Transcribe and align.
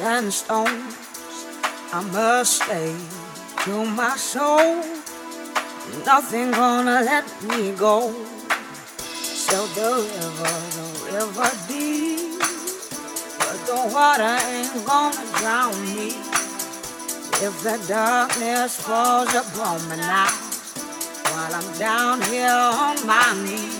and 0.00 0.32
stones. 0.32 0.96
I 1.92 2.02
must 2.12 2.62
stay 2.62 2.94
to 3.64 3.84
my 3.84 4.16
soul. 4.16 4.84
Nothing 6.04 6.50
gonna 6.50 7.02
let 7.02 7.24
me 7.44 7.72
go. 7.72 8.12
So 9.22 9.66
the 9.78 10.04
river, 10.12 10.54
the 10.76 10.86
river 11.12 11.50
deep, 11.68 12.38
but 13.38 13.58
the 13.66 13.80
water 13.94 14.36
ain't 14.46 14.84
gonna 14.84 15.24
drown 15.38 15.74
me. 15.94 16.08
If 17.46 17.62
the 17.62 17.82
darkness 17.88 18.80
falls 18.80 19.34
upon 19.34 19.88
me 19.88 19.96
now, 19.96 20.28
while 21.30 21.54
I'm 21.54 21.78
down 21.78 22.22
here 22.22 22.50
on 22.50 22.96
my 23.06 23.28
knees, 23.44 23.78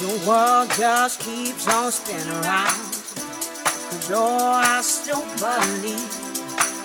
the 0.00 0.28
world 0.28 0.70
just 0.76 1.20
keeps 1.20 1.68
on 1.68 1.92
spinning 1.92 2.28
around. 2.42 2.81
Oh, 4.10 4.60
I 4.64 4.80
still 4.82 5.22
believe, 5.38 6.10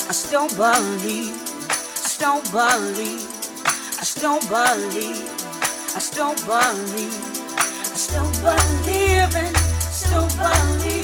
I 0.08 0.14
still 0.14 0.48
believe, 0.50 1.34
still 1.96 2.42
believe, 2.52 3.26
I 3.66 4.04
still 4.04 4.40
believe, 4.42 5.26
I 5.96 6.00
still 6.00 6.36
believe, 6.46 7.18
I 7.58 7.98
still 7.98 8.30
believe 8.44 9.36
in, 9.36 9.56
still 9.92 10.28
believe, 10.38 10.97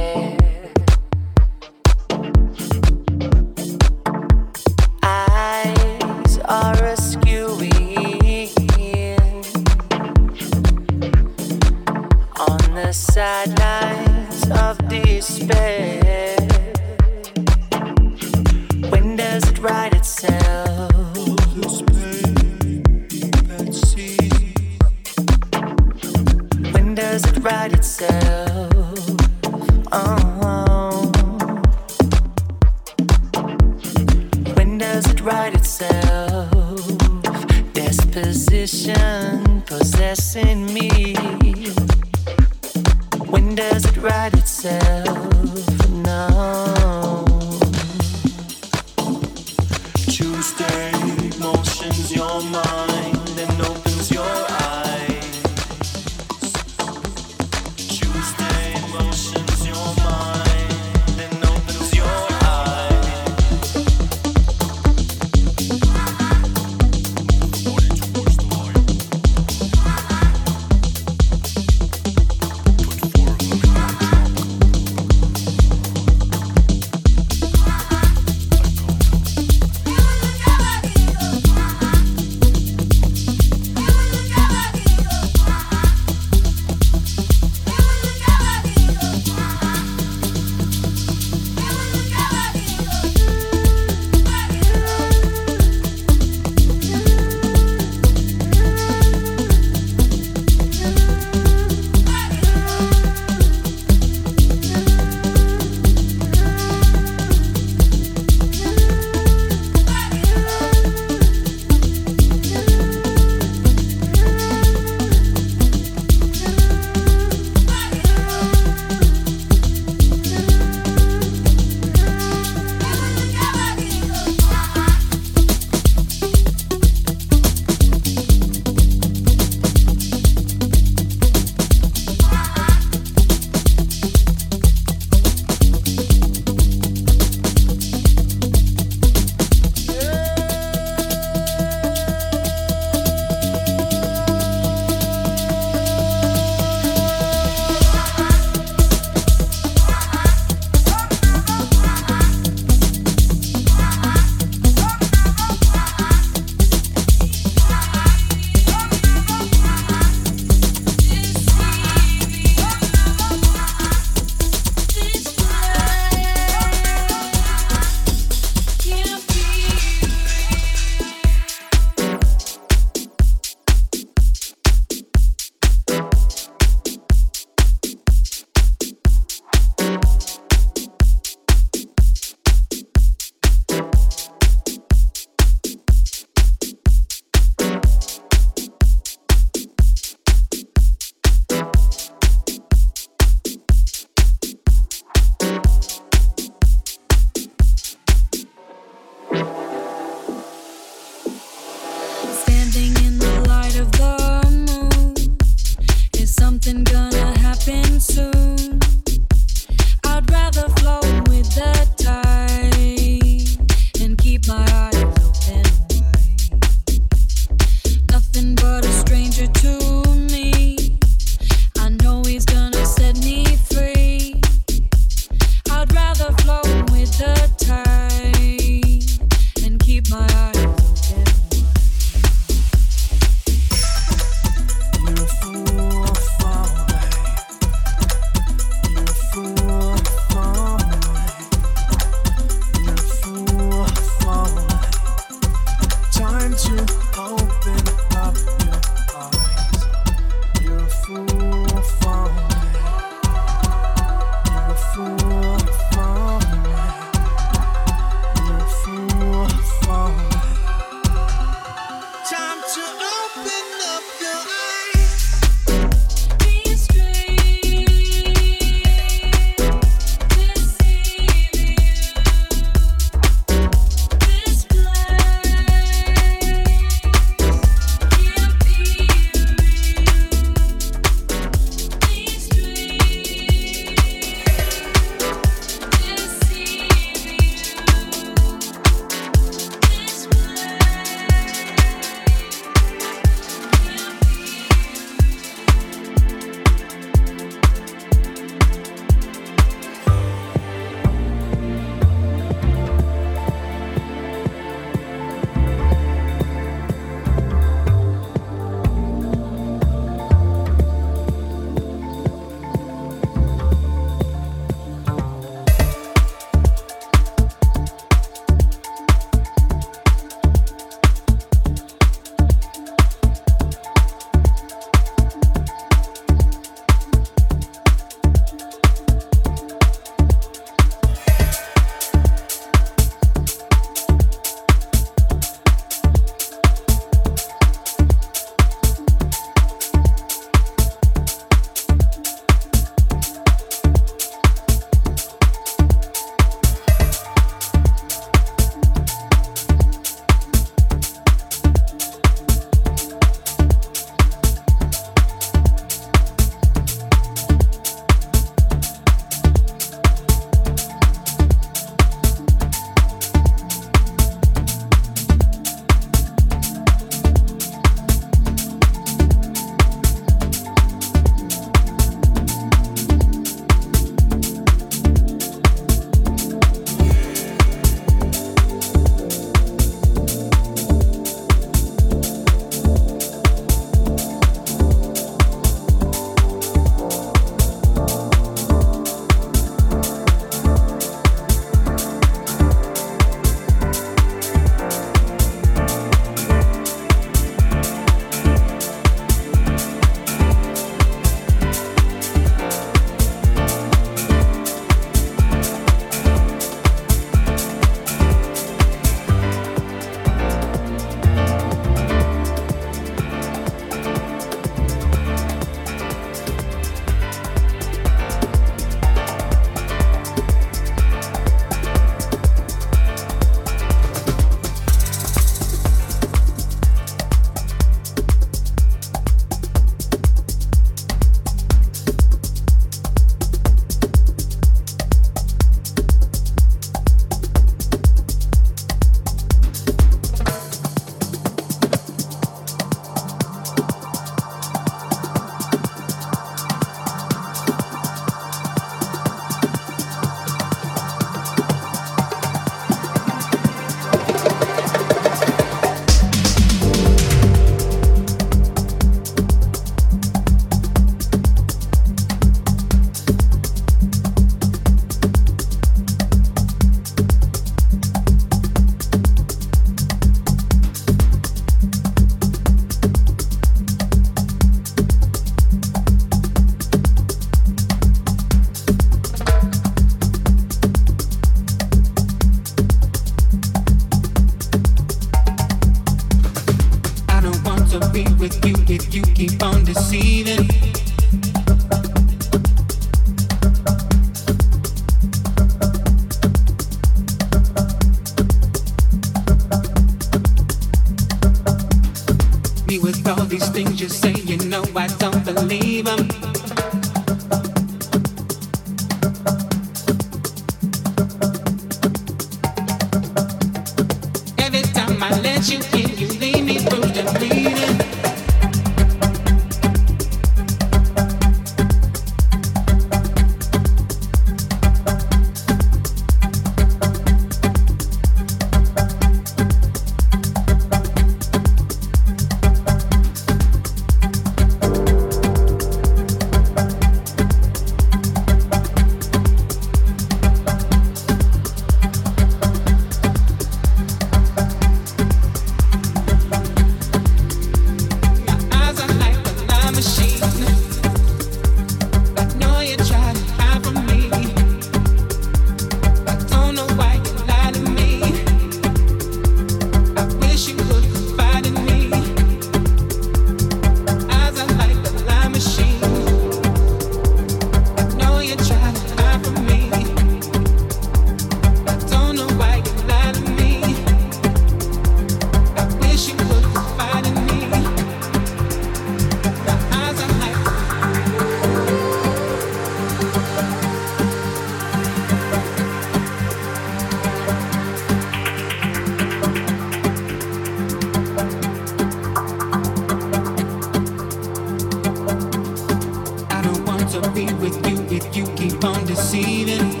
such 598.21 598.37
a 598.37 600.00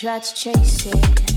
try 0.00 0.18
to 0.18 0.34
chase 0.34 0.86
it. 0.86 1.29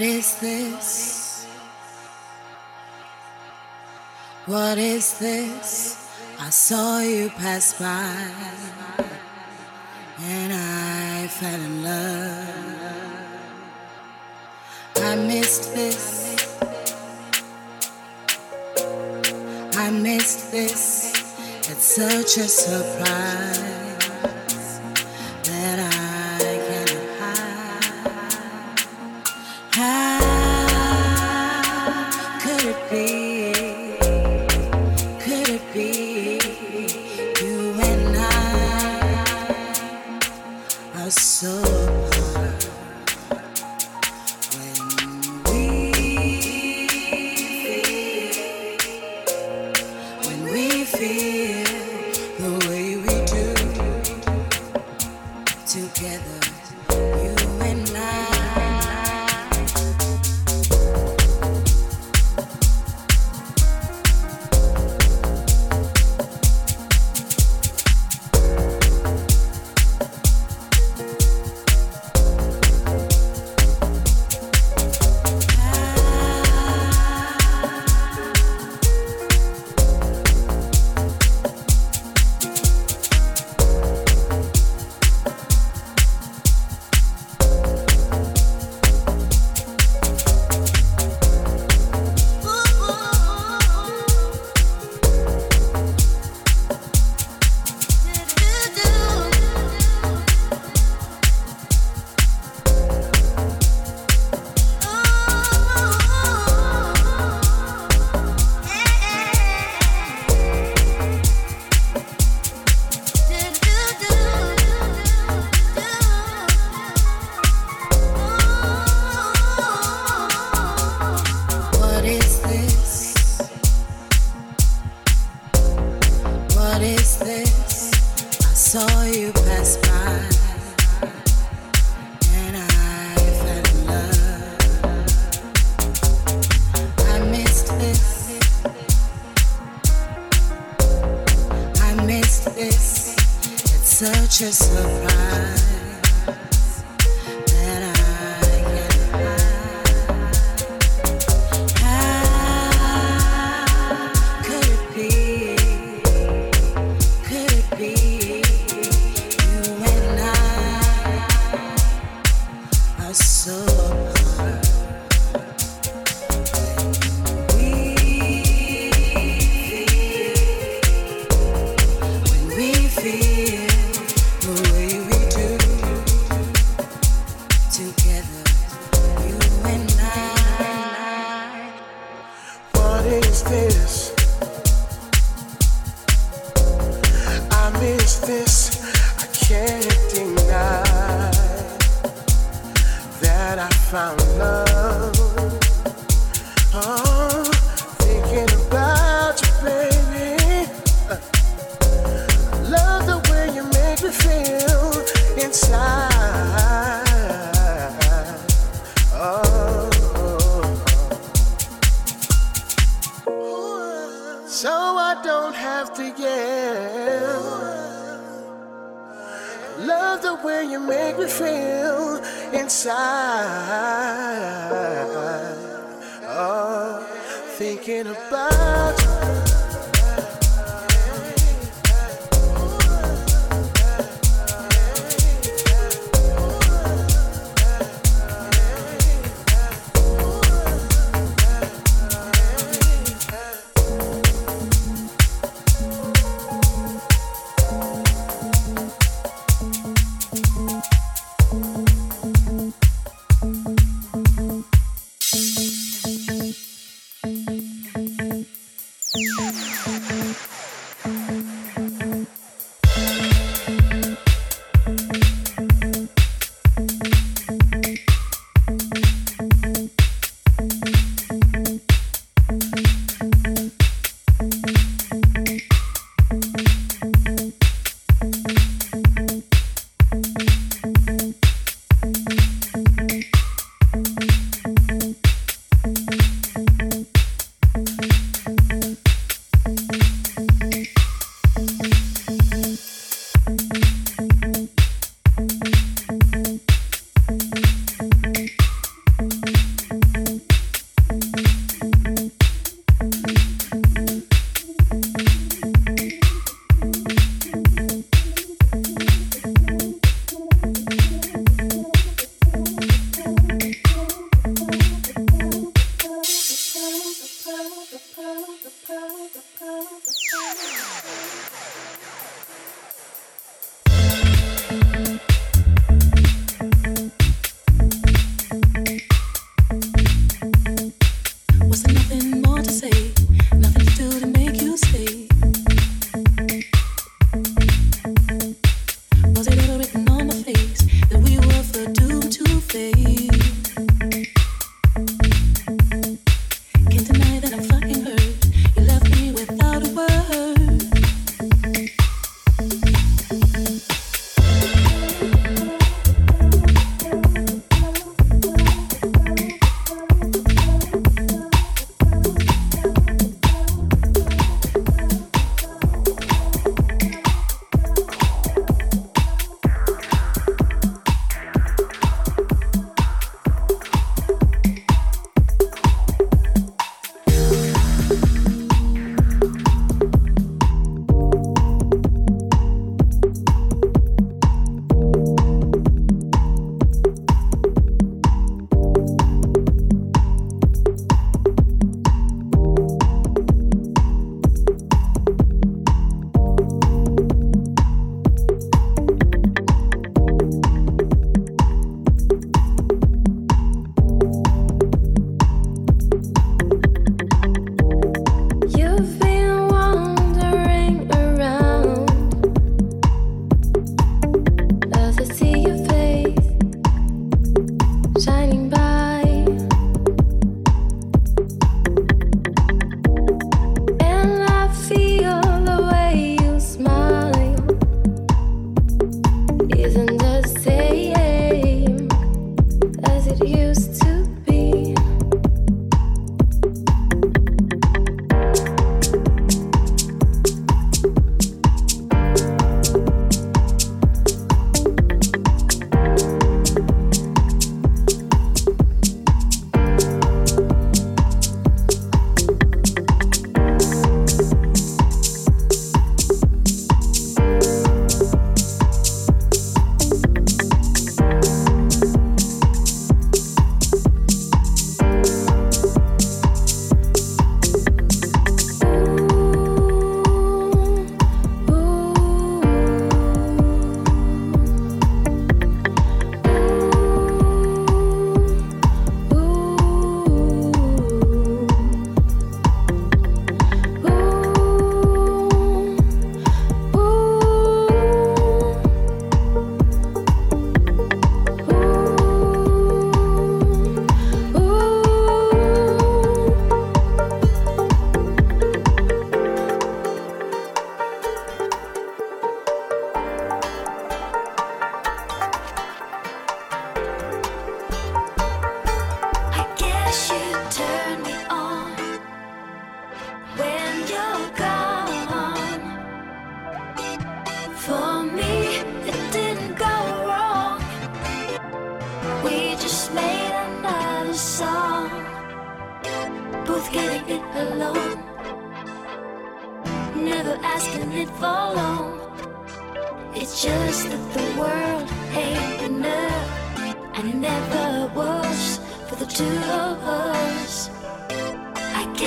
What 0.00 0.08
is 0.08 0.40
this? 0.40 1.46
What 4.46 4.78
is 4.78 5.18
this? 5.18 6.08
I 6.40 6.48
saw 6.48 7.00
you 7.00 7.28
pass 7.28 7.78
by. 7.78 8.09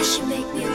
Guess 0.04 0.18
you 0.20 0.26
make 0.26 0.54
me 0.54 0.73